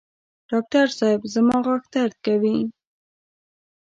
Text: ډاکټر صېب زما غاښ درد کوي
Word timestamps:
ډاکټر 0.49 0.87
صېب 0.99 1.21
زما 1.33 1.57
غاښ 1.65 1.83
درد 1.93 2.15
کوي 2.25 2.57